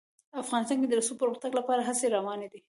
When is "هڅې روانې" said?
1.87-2.47